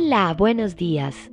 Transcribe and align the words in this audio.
Hola, 0.00 0.32
buenos 0.32 0.76
días. 0.76 1.32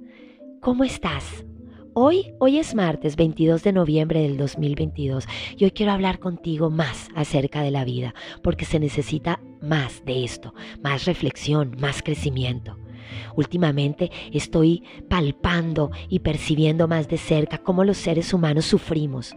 ¿Cómo 0.60 0.84
estás? 0.84 1.46
Hoy, 1.94 2.34
hoy 2.40 2.58
es 2.58 2.74
martes 2.74 3.16
22 3.16 3.62
de 3.62 3.72
noviembre 3.72 4.22
del 4.22 4.38
2022 4.38 5.28
y 5.56 5.66
hoy 5.66 5.70
quiero 5.70 5.92
hablar 5.92 6.18
contigo 6.18 6.72
más 6.72 7.10
acerca 7.14 7.62
de 7.62 7.70
la 7.70 7.86
vida 7.86 8.16
porque 8.42 8.66
se 8.66 8.80
necesita 8.80 9.40
más 9.62 10.04
de 10.04 10.24
esto, 10.24 10.56
más 10.82 11.06
reflexión, 11.06 11.78
más 11.80 12.02
crecimiento. 12.02 12.76
Últimamente 13.36 14.10
estoy 14.32 14.84
palpando 15.10 15.92
y 16.10 16.20
percibiendo 16.20 16.88
más 16.88 17.08
de 17.08 17.20
cerca 17.20 17.60
cómo 17.60 17.84
los 17.84 17.98
seres 17.98 18.34
humanos 18.34 18.66
sufrimos 18.66 19.36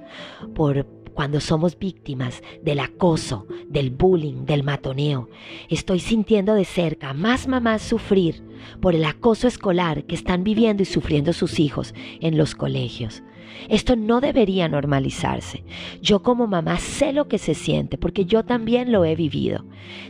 por 0.54 0.86
cuando 1.18 1.40
somos 1.40 1.76
víctimas 1.76 2.44
del 2.62 2.78
acoso, 2.78 3.48
del 3.66 3.90
bullying, 3.90 4.44
del 4.46 4.62
matoneo. 4.62 5.28
Estoy 5.68 5.98
sintiendo 5.98 6.54
de 6.54 6.64
cerca 6.64 7.12
más 7.12 7.48
mamás 7.48 7.82
sufrir 7.82 8.44
por 8.80 8.94
el 8.94 9.04
acoso 9.04 9.48
escolar 9.48 10.04
que 10.04 10.14
están 10.14 10.44
viviendo 10.44 10.84
y 10.84 10.86
sufriendo 10.86 11.32
sus 11.32 11.58
hijos 11.58 11.92
en 12.20 12.38
los 12.38 12.54
colegios. 12.54 13.24
Esto 13.68 13.96
no 13.96 14.20
debería 14.20 14.68
normalizarse. 14.68 15.64
Yo 16.00 16.22
como 16.22 16.46
mamá 16.46 16.78
sé 16.78 17.12
lo 17.12 17.28
que 17.28 17.38
se 17.38 17.54
siente 17.54 17.98
porque 17.98 18.24
yo 18.24 18.44
también 18.44 18.92
lo 18.92 19.04
he 19.04 19.14
vivido. 19.14 19.64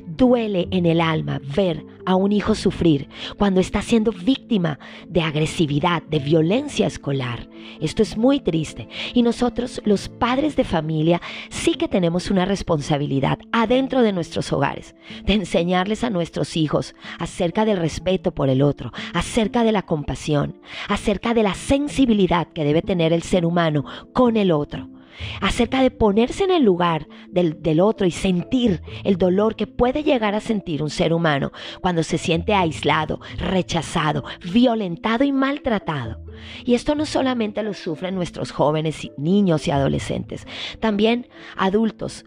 Duele 0.06 0.68
en 0.70 0.86
el 0.86 1.00
alma 1.00 1.40
ver 1.54 1.84
a 2.08 2.14
un 2.14 2.32
hijo 2.32 2.54
sufrir 2.54 3.06
cuando 3.36 3.60
está 3.60 3.82
siendo 3.82 4.12
víctima 4.12 4.78
de 5.06 5.20
agresividad, 5.20 6.02
de 6.04 6.18
violencia 6.18 6.86
escolar. 6.86 7.48
Esto 7.80 8.02
es 8.02 8.16
muy 8.16 8.40
triste 8.40 8.88
y 9.12 9.22
nosotros 9.22 9.82
los 9.84 10.08
padres 10.08 10.56
de 10.56 10.64
familia 10.64 11.20
sí 11.50 11.74
que 11.74 11.86
tenemos 11.86 12.30
una 12.30 12.46
responsabilidad 12.46 13.38
adentro 13.52 14.00
de 14.00 14.12
nuestros 14.12 14.50
hogares, 14.54 14.94
de 15.24 15.34
enseñarles 15.34 16.02
a 16.02 16.08
nuestros 16.08 16.56
hijos 16.56 16.94
acerca 17.18 17.66
del 17.66 17.76
respeto 17.76 18.32
por 18.32 18.48
el 18.48 18.62
otro, 18.62 18.90
acerca 19.12 19.62
de 19.62 19.72
la 19.72 19.82
compasión, 19.82 20.58
acerca 20.88 21.34
de 21.34 21.42
la 21.42 21.54
sensibilidad 21.54 22.48
que 22.48 22.64
debe 22.64 22.80
tener 22.80 23.12
el 23.12 23.22
ser 23.28 23.46
humano 23.46 23.84
con 24.12 24.36
el 24.36 24.50
otro 24.50 24.88
acerca 25.40 25.82
de 25.82 25.90
ponerse 25.90 26.44
en 26.44 26.50
el 26.50 26.62
lugar 26.62 27.08
del, 27.28 27.80
otro 27.80 28.06
y 28.06 28.10
sentir 28.10 28.82
el 29.04 29.16
dolor 29.18 29.56
que 29.56 29.66
puede 29.66 30.02
llegar 30.02 30.34
a 30.34 30.40
sentir 30.40 30.82
un 30.82 30.90
ser 30.90 31.12
humano 31.12 31.52
cuando 31.80 32.02
se 32.02 32.18
siente 32.18 32.54
aislado, 32.54 33.20
rechazado, 33.36 34.24
violentado 34.52 35.24
y 35.24 35.32
maltratado. 35.32 36.20
Y 36.64 36.74
esto 36.74 36.94
no 36.94 37.06
solamente 37.06 37.62
lo 37.62 37.74
sufren 37.74 38.14
nuestros 38.14 38.52
jóvenes, 38.52 39.10
niños 39.16 39.66
y 39.66 39.70
adolescentes, 39.70 40.46
también 40.80 41.28
adultos 41.56 42.24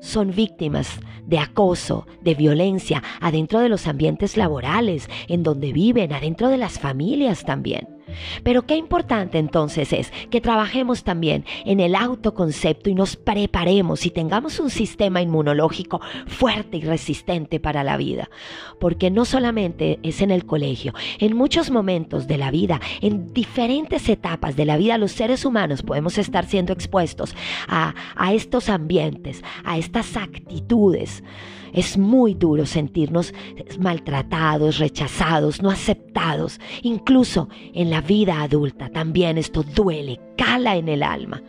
son 0.00 0.32
víctimas 0.32 1.00
de 1.24 1.38
acoso, 1.38 2.06
de 2.20 2.34
violencia, 2.34 3.02
adentro 3.20 3.60
de 3.60 3.70
los 3.70 3.86
ambientes 3.86 4.36
laborales, 4.36 5.08
en 5.28 5.42
donde 5.42 5.72
viven, 5.72 6.12
adentro 6.12 6.50
de 6.50 6.58
las 6.58 6.78
familias 6.78 7.44
también. 7.46 7.93
Pero 8.42 8.66
qué 8.66 8.76
importante 8.76 9.38
entonces 9.38 9.92
es 9.92 10.12
que 10.30 10.40
trabajemos 10.40 11.04
también 11.04 11.44
en 11.64 11.80
el 11.80 11.94
autoconcepto 11.94 12.90
y 12.90 12.94
nos 12.94 13.16
preparemos 13.16 14.06
y 14.06 14.10
tengamos 14.10 14.60
un 14.60 14.70
sistema 14.70 15.20
inmunológico 15.20 16.00
fuerte 16.26 16.78
y 16.78 16.82
resistente 16.82 17.60
para 17.60 17.84
la 17.84 17.96
vida. 17.96 18.30
Porque 18.80 19.10
no 19.10 19.24
solamente 19.24 19.98
es 20.02 20.20
en 20.20 20.30
el 20.30 20.46
colegio, 20.46 20.94
en 21.18 21.36
muchos 21.36 21.70
momentos 21.70 22.26
de 22.26 22.38
la 22.38 22.50
vida, 22.50 22.80
en 23.00 23.32
diferentes 23.32 24.08
etapas 24.08 24.56
de 24.56 24.64
la 24.64 24.76
vida, 24.76 24.98
los 24.98 25.12
seres 25.12 25.44
humanos 25.44 25.82
podemos 25.82 26.18
estar 26.18 26.46
siendo 26.46 26.72
expuestos 26.72 27.34
a, 27.68 27.94
a 28.16 28.32
estos 28.32 28.68
ambientes, 28.68 29.42
a 29.64 29.78
estas 29.78 30.16
actitudes. 30.16 31.22
Es 31.74 31.98
muy 31.98 32.34
duro 32.34 32.64
sentirnos 32.64 33.34
maltratados, 33.78 34.78
rechazados, 34.78 35.60
no 35.60 35.70
aceptados. 35.70 36.60
Incluso 36.82 37.48
en 37.74 37.90
la 37.90 38.00
vida 38.00 38.40
adulta 38.42 38.88
también 38.88 39.36
esto 39.36 39.62
duele, 39.62 40.20
cala 40.36 40.76
en 40.76 40.88
el 40.88 41.02
alma. 41.02 41.42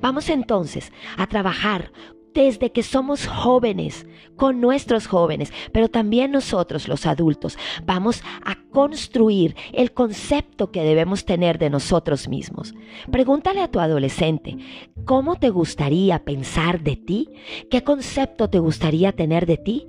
Vamos 0.00 0.30
entonces 0.30 0.92
a 1.16 1.26
trabajar 1.26 1.92
desde 2.34 2.72
que 2.72 2.82
somos 2.82 3.26
jóvenes, 3.26 4.06
con 4.36 4.60
nuestros 4.60 5.06
jóvenes, 5.06 5.52
pero 5.72 5.88
también 5.88 6.32
nosotros 6.32 6.88
los 6.88 7.06
adultos, 7.06 7.58
vamos 7.84 8.22
a 8.44 8.56
construir 8.70 9.54
el 9.72 9.92
concepto 9.92 10.70
que 10.70 10.82
debemos 10.82 11.24
tener 11.24 11.58
de 11.58 11.70
nosotros 11.70 12.28
mismos. 12.28 12.74
Pregúntale 13.10 13.60
a 13.60 13.68
tu 13.68 13.80
adolescente, 13.80 14.56
¿cómo 15.04 15.36
te 15.36 15.50
gustaría 15.50 16.24
pensar 16.24 16.82
de 16.82 16.96
ti? 16.96 17.28
¿Qué 17.70 17.84
concepto 17.84 18.48
te 18.48 18.58
gustaría 18.58 19.12
tener 19.12 19.46
de 19.46 19.58
ti? 19.58 19.86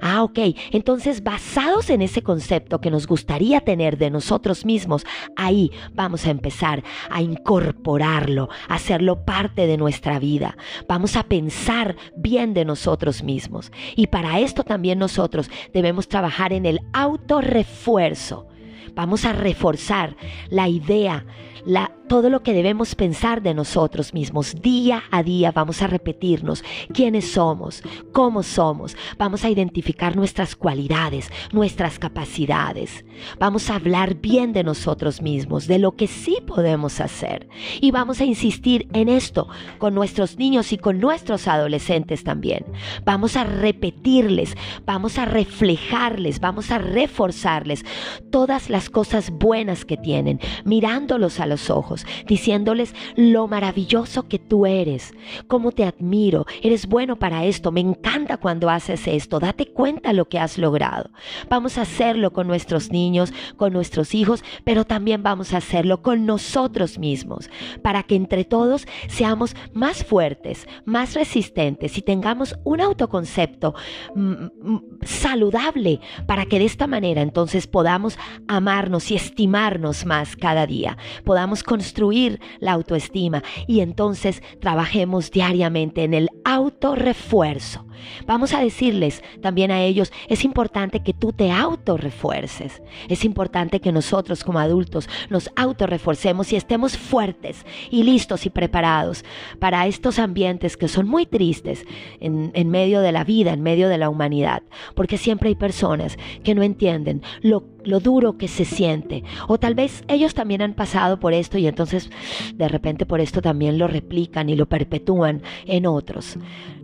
Ah, 0.00 0.22
ok, 0.22 0.38
entonces 0.72 1.22
basados 1.22 1.90
en 1.90 2.02
ese 2.02 2.22
concepto 2.22 2.80
que 2.80 2.90
nos 2.90 3.06
gustaría 3.06 3.60
tener 3.60 3.98
de 3.98 4.10
nosotros 4.10 4.64
mismos, 4.64 5.04
ahí 5.36 5.70
vamos 5.94 6.26
a 6.26 6.30
empezar 6.30 6.82
a 7.08 7.22
incorporarlo, 7.22 8.48
a 8.68 8.74
hacerlo 8.74 9.24
parte 9.24 9.66
de 9.66 9.76
nuestra 9.76 10.18
vida. 10.18 10.56
Vamos 10.88 11.16
a 11.16 11.22
pensar 11.22 11.85
bien 12.16 12.54
de 12.54 12.64
nosotros 12.64 13.22
mismos. 13.22 13.70
Y 13.94 14.08
para 14.08 14.40
esto 14.40 14.64
también 14.64 14.98
nosotros 14.98 15.50
debemos 15.72 16.08
trabajar 16.08 16.52
en 16.52 16.66
el 16.66 16.80
autorrefuerzo. 16.92 18.48
Vamos 18.94 19.26
a 19.26 19.32
reforzar 19.32 20.16
la 20.48 20.68
idea, 20.68 21.26
la, 21.66 21.92
todo 22.06 22.30
lo 22.30 22.42
que 22.42 22.52
debemos 22.52 22.94
pensar 22.94 23.42
de 23.42 23.54
nosotros 23.54 24.14
mismos. 24.14 24.54
Día 24.60 25.04
a 25.10 25.22
día 25.22 25.52
vamos 25.52 25.82
a 25.82 25.86
repetirnos 25.86 26.64
quiénes 26.92 27.32
somos, 27.32 27.82
cómo 28.12 28.42
somos. 28.42 28.96
Vamos 29.18 29.44
a 29.44 29.50
identificar 29.50 30.16
nuestras 30.16 30.56
cualidades, 30.56 31.30
nuestras 31.52 31.98
capacidades. 31.98 33.04
Vamos 33.38 33.70
a 33.70 33.76
hablar 33.76 34.16
bien 34.16 34.52
de 34.52 34.64
nosotros 34.64 35.22
mismos, 35.22 35.66
de 35.66 35.78
lo 35.78 35.96
que 35.96 36.06
sí 36.06 36.38
podemos 36.46 37.00
hacer. 37.00 37.48
Y 37.80 37.90
vamos 37.90 38.20
a 38.20 38.24
insistir 38.24 38.88
en 38.92 39.08
esto 39.08 39.48
con 39.78 39.94
nuestros 39.94 40.38
niños 40.38 40.72
y 40.72 40.78
con 40.78 41.00
nuestros 41.00 41.48
adolescentes 41.48 42.24
también. 42.24 42.64
Vamos 43.04 43.36
a 43.36 43.44
repetirles, 43.44 44.56
vamos 44.84 45.18
a 45.18 45.24
reflejarles, 45.24 46.40
vamos 46.40 46.70
a 46.70 46.78
reforzarles 46.78 47.84
todas 48.30 48.70
las 48.70 48.90
cosas 48.90 49.30
buenas 49.30 49.84
que 49.84 49.96
tienen, 49.96 50.40
mirándolos 50.64 51.40
a 51.40 51.46
los 51.46 51.70
ojos 51.70 51.95
diciéndoles 52.26 52.94
lo 53.14 53.46
maravilloso 53.48 54.28
que 54.28 54.38
tú 54.38 54.66
eres, 54.66 55.12
cómo 55.46 55.72
te 55.72 55.84
admiro, 55.84 56.46
eres 56.62 56.86
bueno 56.86 57.16
para 57.16 57.44
esto, 57.44 57.72
me 57.72 57.80
encanta 57.80 58.36
cuando 58.36 58.68
haces 58.68 59.06
esto, 59.06 59.38
date 59.38 59.66
cuenta 59.66 60.12
lo 60.12 60.28
que 60.28 60.38
has 60.38 60.58
logrado. 60.58 61.10
Vamos 61.48 61.78
a 61.78 61.82
hacerlo 61.82 62.32
con 62.32 62.46
nuestros 62.46 62.90
niños, 62.90 63.32
con 63.56 63.72
nuestros 63.72 64.14
hijos, 64.14 64.44
pero 64.64 64.84
también 64.84 65.22
vamos 65.22 65.54
a 65.54 65.58
hacerlo 65.58 66.02
con 66.02 66.26
nosotros 66.26 66.98
mismos, 66.98 67.50
para 67.82 68.02
que 68.02 68.16
entre 68.16 68.44
todos 68.44 68.86
seamos 69.08 69.54
más 69.72 70.04
fuertes, 70.04 70.66
más 70.84 71.14
resistentes 71.14 71.98
y 71.98 72.02
tengamos 72.02 72.56
un 72.64 72.80
autoconcepto 72.80 73.74
mm, 74.14 74.20
mm, 74.22 74.82
saludable, 75.02 76.00
para 76.26 76.46
que 76.46 76.58
de 76.58 76.64
esta 76.64 76.86
manera 76.86 77.22
entonces 77.22 77.66
podamos 77.66 78.18
amarnos 78.48 79.10
y 79.10 79.16
estimarnos 79.16 80.06
más 80.06 80.36
cada 80.36 80.66
día, 80.66 80.96
podamos 81.24 81.62
construir 81.86 82.40
la 82.58 82.72
autoestima 82.72 83.44
y 83.68 83.78
entonces 83.78 84.42
trabajemos 84.60 85.30
diariamente 85.30 86.02
en 86.02 86.14
el 86.14 86.28
autorrefuerzo. 86.44 87.85
Vamos 88.26 88.54
a 88.54 88.60
decirles 88.60 89.22
también 89.40 89.70
a 89.70 89.82
ellos, 89.82 90.12
es 90.28 90.44
importante 90.44 91.00
que 91.00 91.12
tú 91.12 91.32
te 91.32 91.50
autorrefuerces. 91.50 92.82
Es 93.08 93.24
importante 93.24 93.80
que 93.80 93.92
nosotros 93.92 94.44
como 94.44 94.58
adultos 94.58 95.08
nos 95.30 95.50
autorreforcemos 95.56 96.52
y 96.52 96.56
estemos 96.56 96.96
fuertes 96.96 97.64
y 97.90 98.02
listos 98.02 98.46
y 98.46 98.50
preparados 98.50 99.24
para 99.58 99.86
estos 99.86 100.18
ambientes 100.18 100.76
que 100.76 100.88
son 100.88 101.08
muy 101.08 101.26
tristes 101.26 101.84
en, 102.20 102.70
medio 102.70 103.00
de 103.00 103.12
la 103.12 103.24
vida, 103.24 103.52
en 103.52 103.62
medio 103.62 103.88
de 103.88 103.98
la 103.98 104.08
humanidad. 104.08 104.62
Porque 104.94 105.18
siempre 105.18 105.48
hay 105.48 105.54
personas 105.54 106.16
que 106.42 106.54
no 106.54 106.62
entienden 106.62 107.22
lo 107.42 107.76
lo 107.86 108.00
duro 108.00 108.36
que 108.36 108.48
se 108.48 108.64
siente. 108.64 109.22
O 109.48 109.58
tal 109.58 109.74
vez 109.74 110.04
ellos 110.08 110.34
también 110.34 110.60
han 110.62 110.74
pasado 110.74 111.18
por 111.18 111.32
esto 111.32 111.56
y 111.56 111.66
entonces 111.66 112.10
de 112.54 112.68
repente 112.68 113.06
por 113.06 113.20
esto 113.20 113.40
también 113.40 113.78
lo 113.78 113.86
replican 113.86 114.48
y 114.48 114.56
lo 114.56 114.66
perpetúan 114.66 115.42
en 115.66 115.86
otros. 115.86 116.36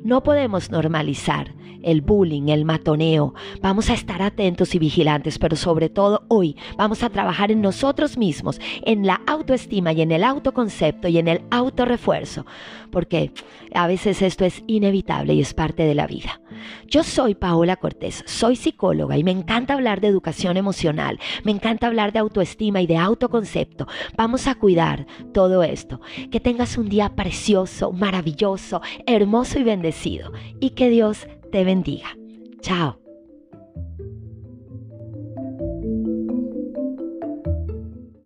No 0.05 0.23
podemos 0.23 0.71
normalizar 0.71 1.55
el 1.83 2.01
bullying, 2.01 2.49
el 2.49 2.65
matoneo. 2.65 3.35
Vamos 3.61 3.91
a 3.91 3.95
estar 3.95 4.23
atentos 4.23 4.75
y 4.75 4.79
vigilantes, 4.79 5.39
pero 5.39 5.57
sobre 5.57 5.89
todo 5.89 6.25
hoy 6.29 6.57
vamos 6.77 7.03
a 7.03 7.11
trabajar 7.11 7.51
en 7.51 7.61
nosotros 7.61 8.17
mismos, 8.17 8.61
en 8.85 9.07
la 9.07 9.21
autoestima 9.27 9.93
y 9.93 10.03
en 10.03 10.13
el 10.13 10.25
autoconcepto 10.25 11.09
y 11.09 11.19
en 11.19 11.29
el 11.29 11.43
autorrefuerzo, 11.51 12.47
porque 12.91 13.33
a 13.75 13.87
veces 13.87 14.23
esto 14.23 14.45
es 14.45 14.63
inevitable 14.67 15.35
y 15.35 15.41
es 15.41 15.55
parte 15.55 15.85
de 15.85 15.95
la 15.95 16.07
vida. 16.07 16.41
Yo 16.87 17.03
soy 17.03 17.35
Paola 17.35 17.77
Cortés, 17.77 18.25
soy 18.27 18.57
psicóloga 18.57 19.17
y 19.17 19.25
me 19.25 19.31
encanta 19.31 19.75
hablar 19.75 20.01
de 20.01 20.09
educación 20.09 20.57
emocional, 20.57 21.19
me 21.45 21.53
encanta 21.53 21.87
hablar 21.87 22.13
de 22.13 22.21
autoestima 22.21 22.81
y 22.81 22.87
de 22.87 22.97
autoconcepto. 22.97 23.87
Vamos 24.17 24.47
a 24.47 24.55
cuidar 24.55 25.07
todo 25.33 25.63
esto. 25.63 26.01
Que 26.31 26.41
tengas 26.41 26.79
un 26.79 26.89
día 26.89 27.11
precioso, 27.15 27.93
maravilloso, 27.93 28.83
hermoso 29.07 29.59
y 29.59 29.65
bendecido 29.65 30.33
y 30.61 30.71
que 30.71 30.91
Dios 30.91 31.27
te 31.51 31.65
bendiga. 31.65 32.17
Chao. 32.61 33.02